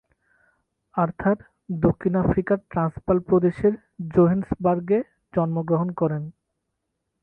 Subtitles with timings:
[0.95, 1.37] Arthur
[1.79, 3.73] দক্ষিণ আফ্রিকার Transvaal প্রদেশের
[4.13, 4.99] জোহেন্সবার্গে
[5.33, 6.23] জন্মগ্রহণ করেন।